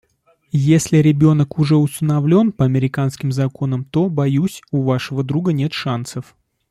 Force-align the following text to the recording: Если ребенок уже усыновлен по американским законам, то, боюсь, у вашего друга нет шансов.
Если 0.55 0.97
ребенок 0.97 1.59
уже 1.59 1.75
усыновлен 1.75 2.51
по 2.53 2.65
американским 2.65 3.31
законам, 3.31 3.85
то, 3.85 4.09
боюсь, 4.09 4.63
у 4.71 4.81
вашего 4.81 5.23
друга 5.23 5.53
нет 5.53 5.73
шансов. 5.73 6.35